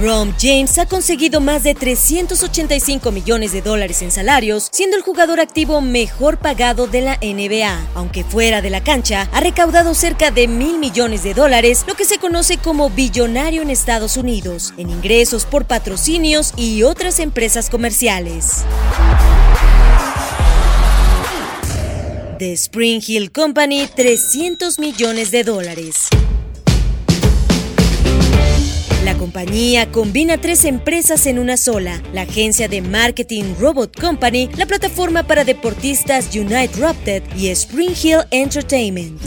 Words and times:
LeBron 0.00 0.34
James 0.40 0.78
ha 0.78 0.86
conseguido 0.86 1.42
más 1.42 1.62
de 1.62 1.74
385 1.74 3.12
millones 3.12 3.52
de 3.52 3.60
dólares 3.60 4.00
en 4.00 4.10
salarios, 4.10 4.70
siendo 4.72 4.96
el 4.96 5.02
jugador 5.02 5.40
activo 5.40 5.82
mejor 5.82 6.38
pagado 6.38 6.86
de 6.86 7.02
la 7.02 7.18
NBA. 7.20 7.78
Aunque 7.94 8.24
fuera 8.24 8.62
de 8.62 8.70
la 8.70 8.82
cancha, 8.82 9.28
ha 9.30 9.40
recaudado 9.40 9.92
cerca 9.92 10.30
de 10.30 10.48
mil 10.48 10.78
millones 10.78 11.22
de 11.22 11.34
dólares, 11.34 11.84
lo 11.86 11.96
que 11.96 12.06
se 12.06 12.16
conoce 12.16 12.56
como 12.56 12.88
billonario 12.88 13.60
en 13.60 13.68
Estados 13.68 14.16
Unidos, 14.16 14.72
en 14.78 14.88
ingresos 14.88 15.44
por 15.44 15.66
patrocinios 15.66 16.54
y 16.56 16.82
otras 16.82 17.18
empresas 17.18 17.68
comerciales. 17.68 18.64
The 22.38 22.54
Spring 22.54 23.02
Hill 23.06 23.32
Company 23.32 23.86
300 23.94 24.78
millones 24.78 25.30
de 25.30 25.44
dólares. 25.44 26.08
La 29.20 29.26
compañía 29.26 29.92
combina 29.92 30.38
tres 30.38 30.64
empresas 30.64 31.26
en 31.26 31.38
una 31.38 31.58
sola, 31.58 32.00
la 32.14 32.22
agencia 32.22 32.68
de 32.68 32.80
marketing 32.80 33.52
Robot 33.60 34.00
Company, 34.00 34.48
la 34.56 34.64
plataforma 34.64 35.24
para 35.24 35.44
deportistas 35.44 36.34
Unite 36.34 36.70
Ropted 36.78 37.22
y 37.36 37.48
Spring 37.48 37.92
Hill 38.02 38.20
Entertainment. 38.30 39.20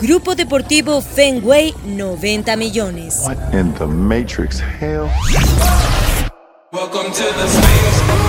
Grupo 0.00 0.34
Deportivo 0.34 1.00
Fenway, 1.00 1.72
90 1.86 2.56
millones. 2.56 3.22
What 3.24 3.54
in 3.54 3.72
the 3.74 3.86
Matrix 3.86 4.58
hell? 4.58 5.08
Welcome 6.72 7.12
to 7.12 7.22
the 7.22 7.46
space. 7.46 8.27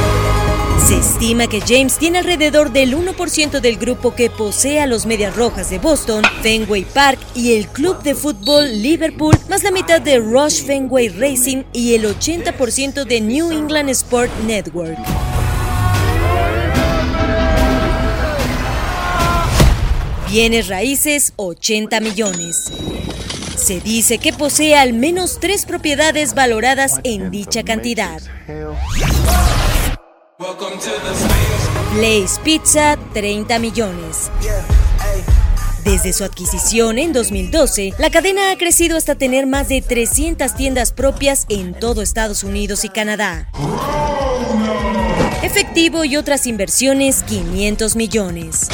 Se 0.89 0.97
estima 0.97 1.45
que 1.45 1.61
James 1.61 1.99
tiene 1.99 2.17
alrededor 2.17 2.71
del 2.71 2.97
1% 2.97 3.59
del 3.59 3.77
grupo 3.77 4.15
que 4.15 4.31
posee 4.31 4.81
a 4.81 4.87
los 4.87 5.05
Medias 5.05 5.35
Rojas 5.35 5.69
de 5.69 5.77
Boston, 5.77 6.23
Fenway 6.41 6.83
Park 6.83 7.19
y 7.35 7.53
el 7.53 7.67
club 7.67 8.01
de 8.01 8.15
fútbol 8.15 8.81
Liverpool, 8.81 9.35
más 9.47 9.61
la 9.61 9.69
mitad 9.69 10.01
de 10.01 10.17
Rush 10.17 10.63
Fenway 10.63 11.09
Racing 11.09 11.61
y 11.73 11.93
el 11.93 12.05
80% 12.05 13.05
de 13.05 13.21
New 13.21 13.51
England 13.51 13.91
Sport 13.91 14.31
Network. 14.47 14.97
Bienes 20.31 20.69
raíces 20.69 21.33
80 21.35 21.99
millones. 21.99 22.71
Se 23.55 23.79
dice 23.79 24.17
que 24.17 24.33
posee 24.33 24.75
al 24.75 24.93
menos 24.93 25.39
tres 25.39 25.67
propiedades 25.67 26.33
valoradas 26.33 26.99
en 27.03 27.29
dicha 27.29 27.61
cantidad. 27.61 28.19
Blaze 31.95 32.39
Pizza 32.45 32.97
30 33.13 33.59
millones. 33.59 34.31
Desde 35.83 36.13
su 36.13 36.23
adquisición 36.23 36.97
en 36.97 37.11
2012, 37.11 37.93
la 37.97 38.09
cadena 38.09 38.51
ha 38.51 38.57
crecido 38.57 38.95
hasta 38.95 39.15
tener 39.15 39.47
más 39.47 39.67
de 39.67 39.81
300 39.81 40.55
tiendas 40.55 40.93
propias 40.93 41.45
en 41.49 41.73
todo 41.73 42.01
Estados 42.01 42.45
Unidos 42.45 42.85
y 42.85 42.89
Canadá. 42.89 43.49
Efectivo 45.43 46.05
y 46.05 46.15
otras 46.15 46.47
inversiones 46.47 47.21
500 47.23 47.97
millones. 47.97 48.69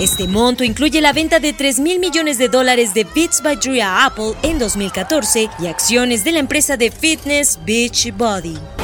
Este 0.00 0.26
monto 0.26 0.64
incluye 0.64 1.02
la 1.02 1.12
venta 1.12 1.38
de 1.38 1.52
3 1.52 1.80
mil 1.80 1.98
millones 1.98 2.38
de 2.38 2.48
dólares 2.48 2.94
de 2.94 3.04
Beats 3.04 3.42
by 3.42 3.56
Drew 3.56 3.78
a 3.82 4.06
Apple 4.06 4.32
en 4.42 4.58
2014 4.58 5.50
y 5.58 5.66
acciones 5.66 6.24
de 6.24 6.32
la 6.32 6.38
empresa 6.38 6.78
de 6.78 6.90
fitness 6.90 7.58
Beachbody. 7.62 8.54
Whoa. 8.54 8.83